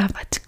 que 0.00 0.06
vaig 0.16 0.40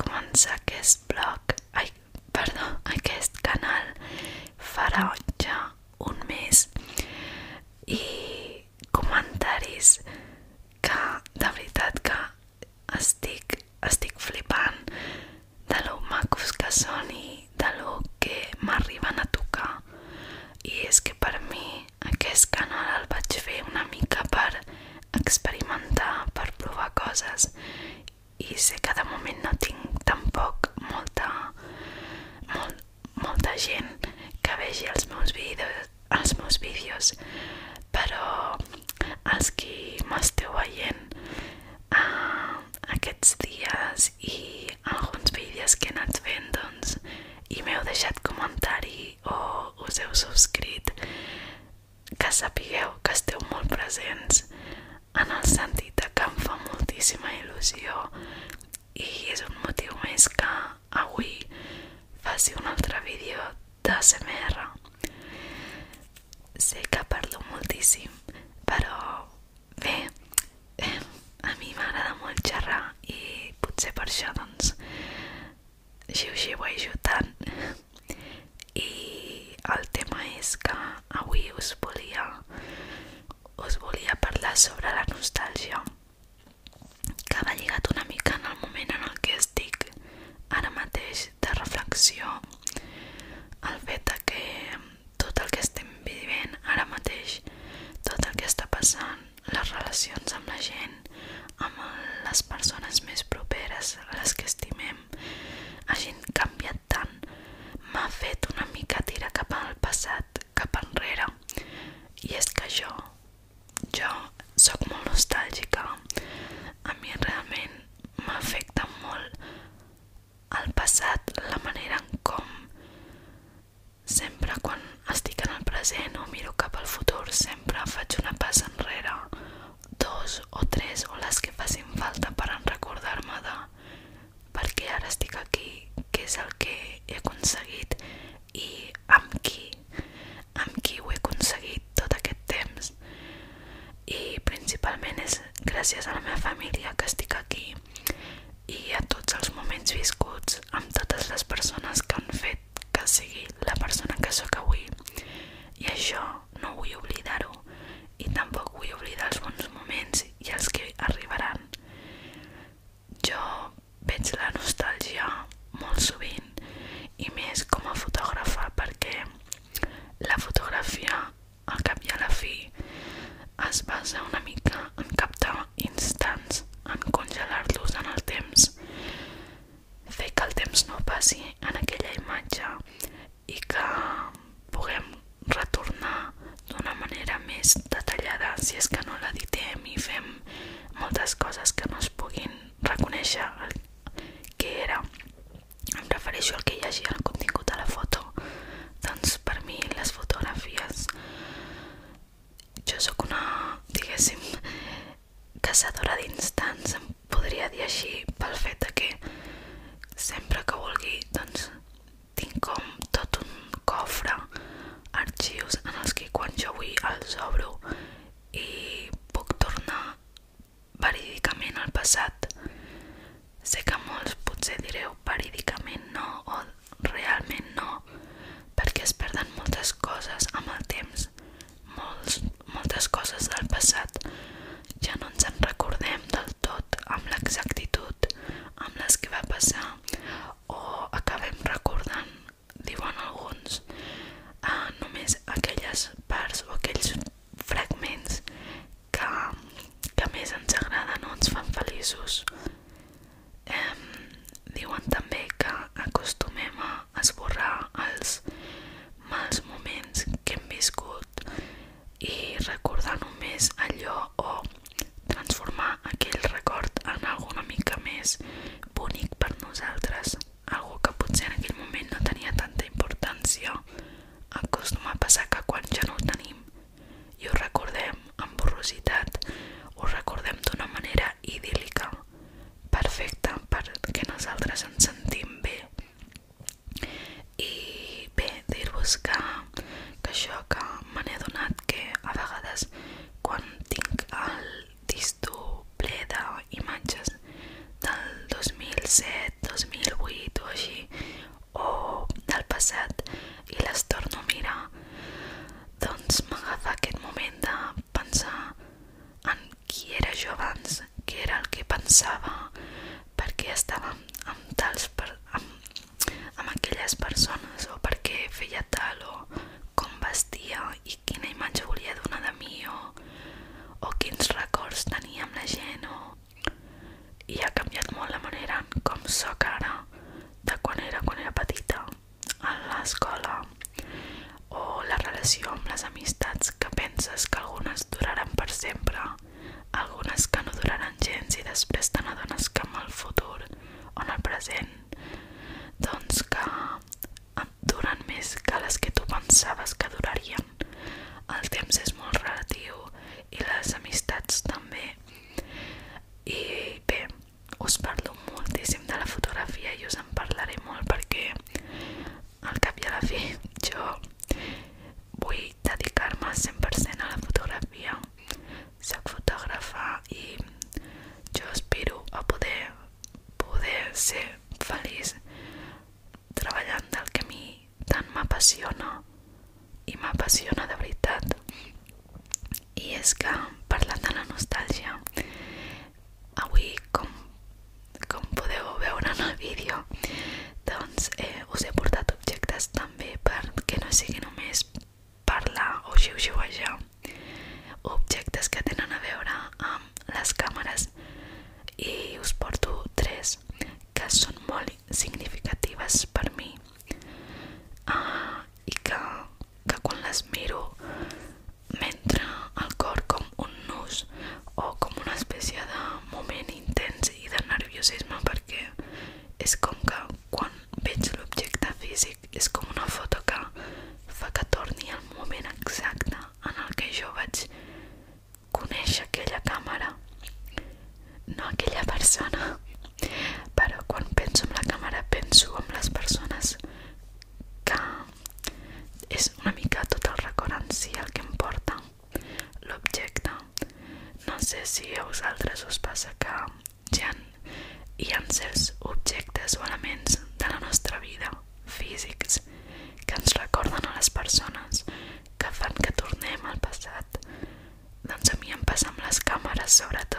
Minnesota. 459.93 460.32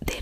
de 0.00 0.20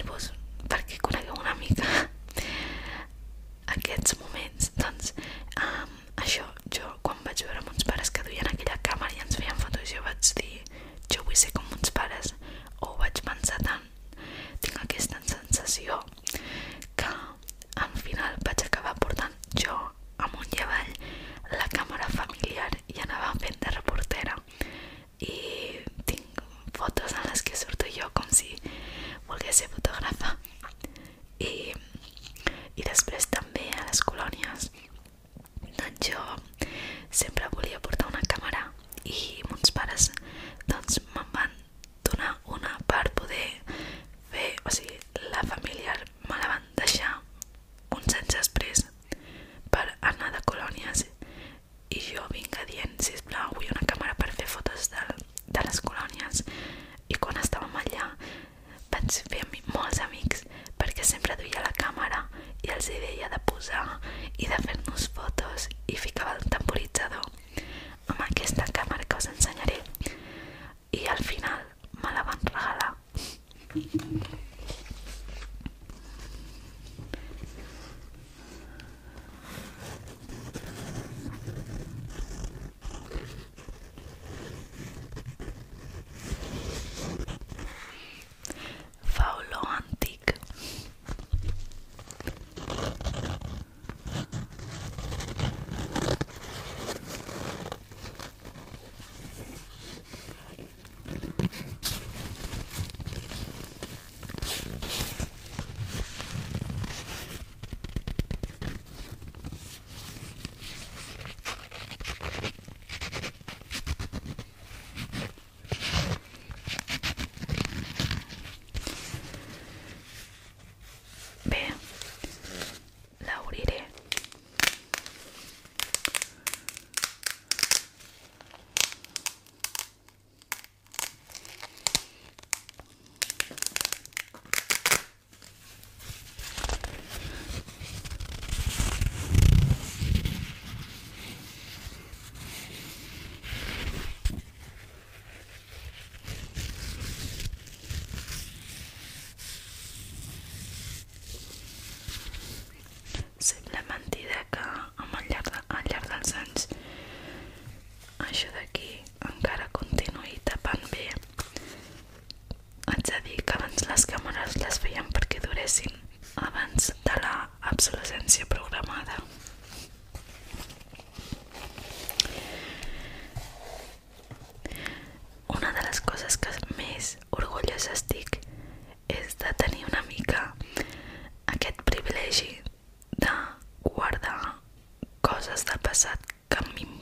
mi 186.61 186.96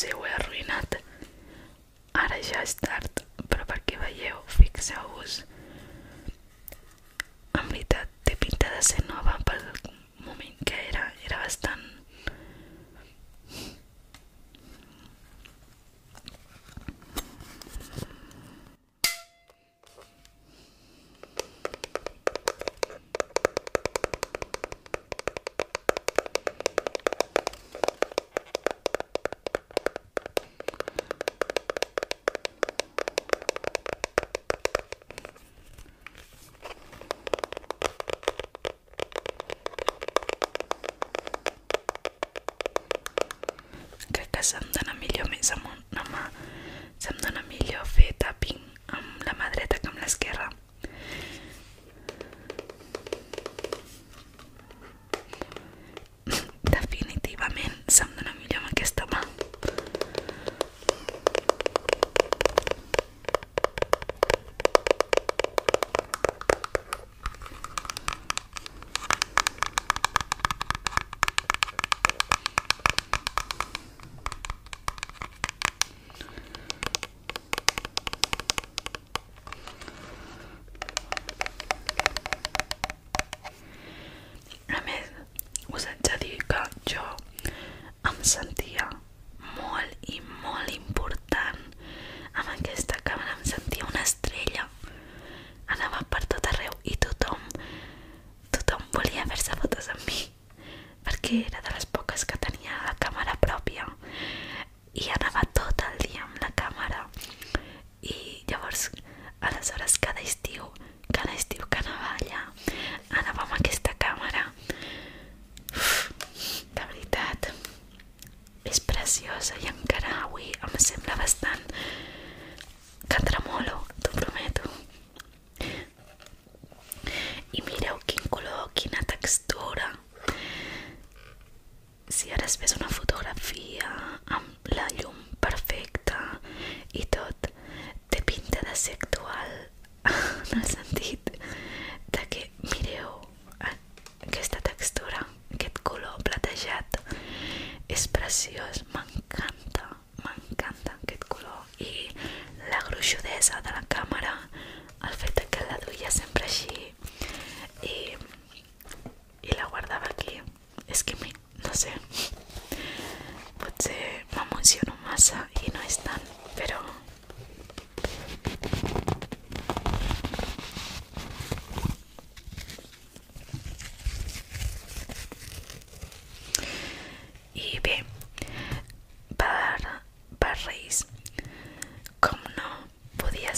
potser 0.00 0.16
ho 0.16 0.22
he 0.24 0.30
arruïnat. 0.32 0.94
Ara 2.16 2.38
ja 2.40 2.62
és 2.64 2.72
tard, 2.80 3.20
però 3.50 3.66
perquè 3.68 3.98
veieu, 4.00 4.38
fixeu-vos. 4.48 5.34
En 7.58 7.68
veritat, 7.68 8.08
té 8.24 8.38
pinta 8.40 8.70
de 8.72 8.80
ser 8.86 9.04
nova 9.10 9.29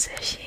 podia 0.09 0.27
ser 0.27 0.42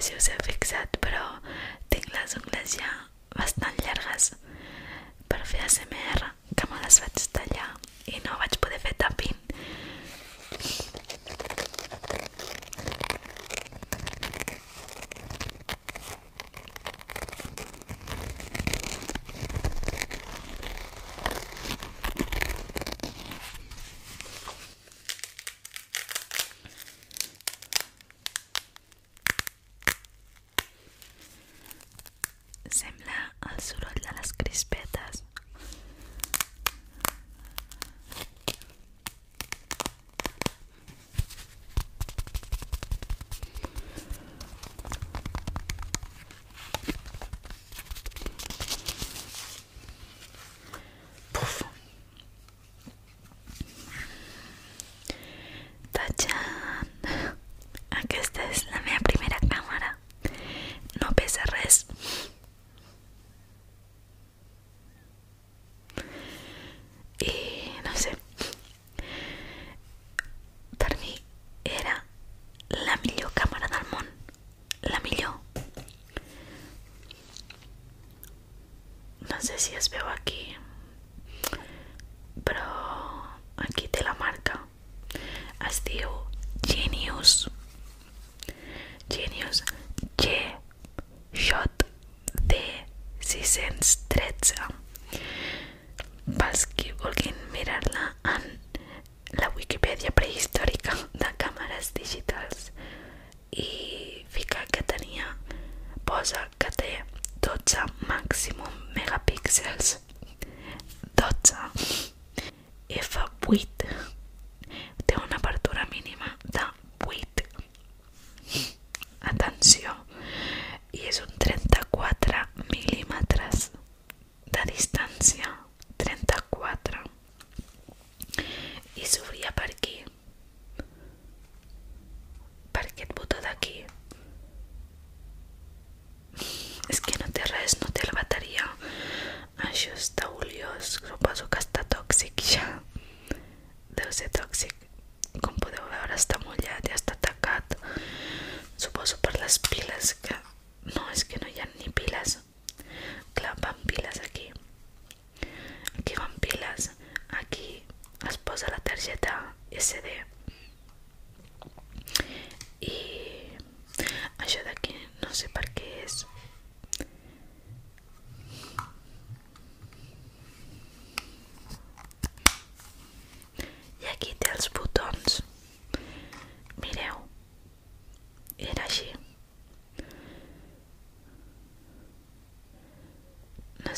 sé 0.00 0.10
si 0.10 0.16
us 0.16 0.28
heu 0.30 0.42
fixat 0.46 0.98
però 1.02 1.24
tinc 1.90 2.06
les 2.14 2.36
ungles 2.38 2.76
ja 2.78 2.90
bastant 3.34 3.80
llargues 3.82 4.28
per 5.30 5.40
fer 5.50 5.64
ASMR 5.64 6.28
que 6.54 6.68
me 6.70 6.78
les 6.84 7.00
faig 7.02 7.17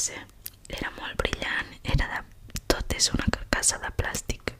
classe. 0.00 0.26
Era 0.68 0.90
molt 0.96 1.16
brillant, 1.20 1.72
era 1.84 2.06
de... 2.08 2.20
tot 2.72 2.94
és 2.96 3.10
una 3.12 3.26
carcassa 3.34 3.76
de 3.82 3.90
plàstic. 4.00 4.52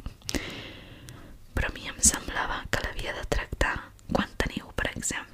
Però 1.55 1.69
a 1.69 1.73
mi 1.73 1.89
em 1.89 2.01
semblava 2.05 2.59
que 2.71 2.83
l'havia 2.85 3.15
de 3.17 3.25
tractar 3.37 3.77
quan 4.13 4.29
teniu, 4.43 4.69
per 4.77 4.91
exemple, 4.91 5.30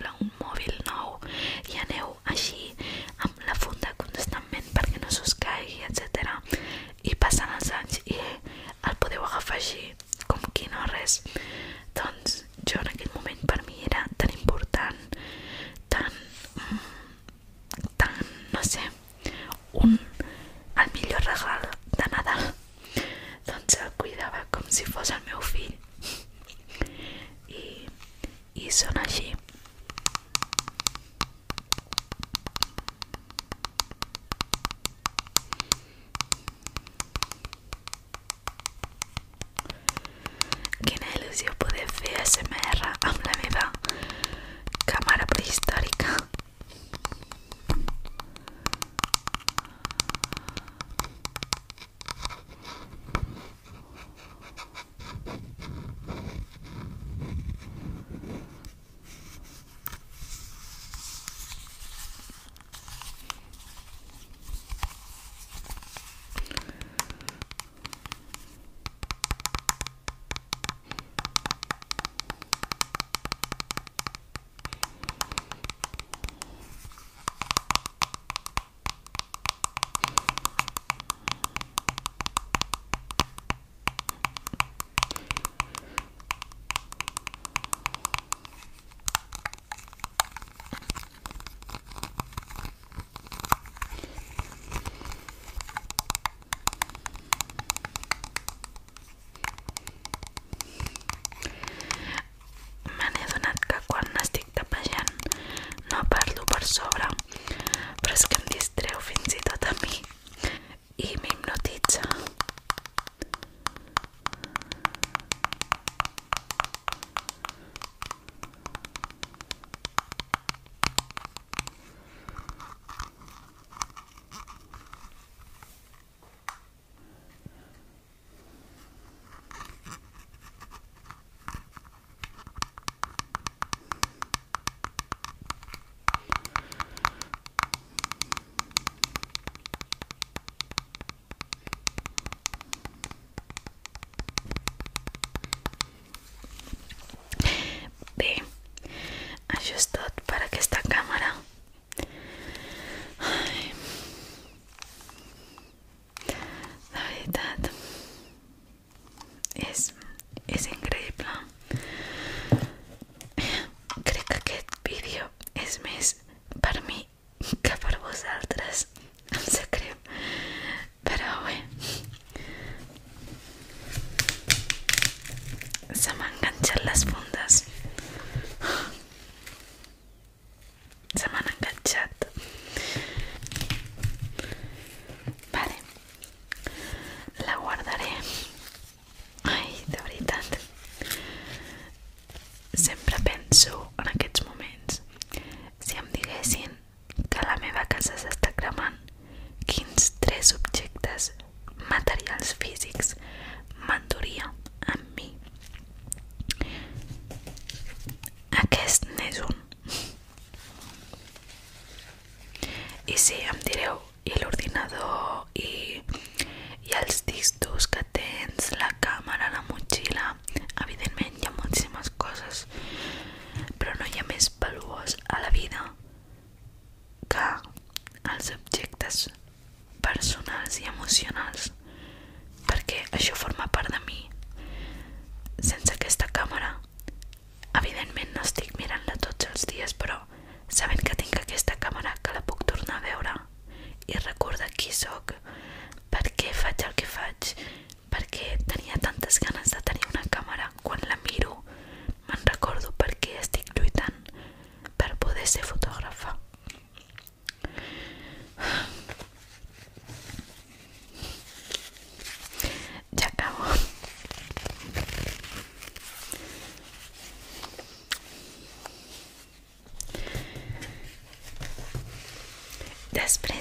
desprende 273.26 273.55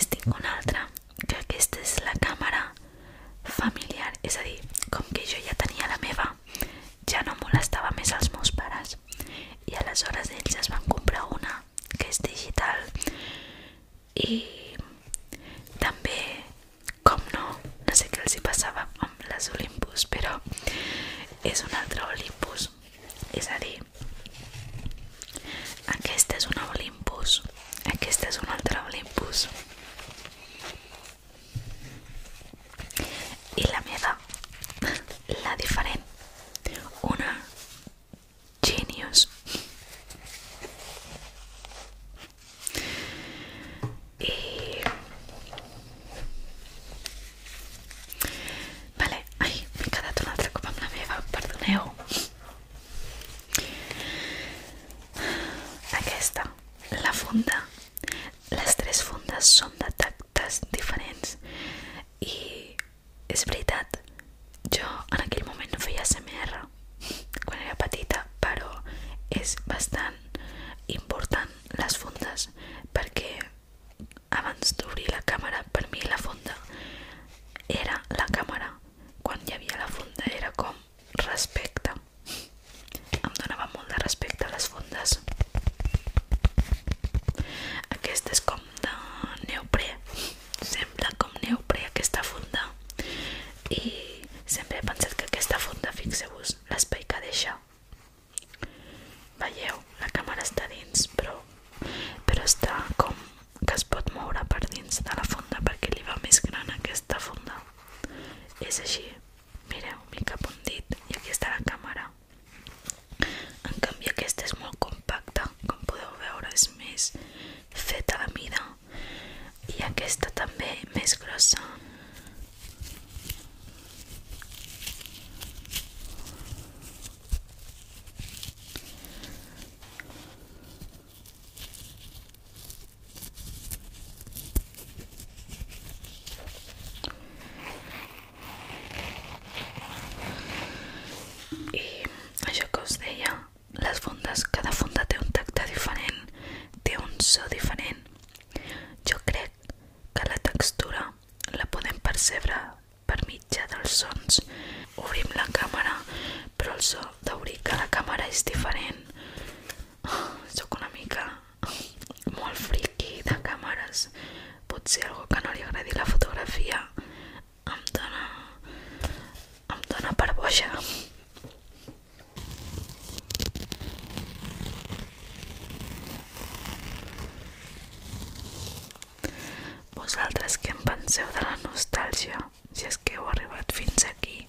vosaltres 180.05 180.59
què 180.61 180.69
en 180.69 180.81
penseu 180.85 181.29
de 181.33 181.41
la 181.41 181.55
nostàlgia, 181.63 182.37
si 182.77 182.85
és 182.89 182.97
que 183.01 183.15
heu 183.17 183.25
arribat 183.31 183.73
fins 183.73 184.05
aquí. 184.05 184.43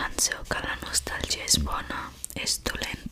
Penseu 0.00 0.42
que 0.50 0.64
la 0.66 0.74
nostàlgia 0.82 1.46
és 1.46 1.60
bona, 1.68 2.02
és 2.46 2.58
dolent, 2.66 3.03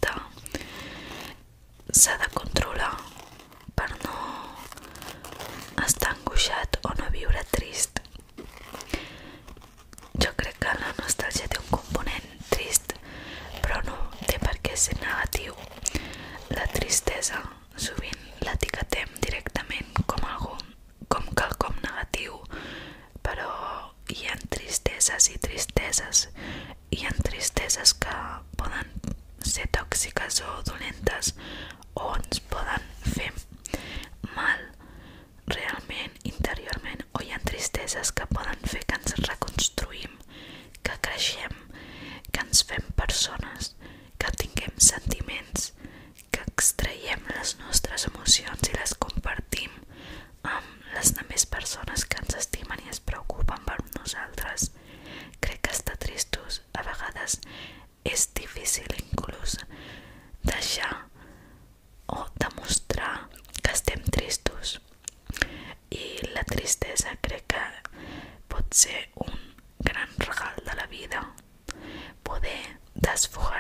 successful. 73.17 73.52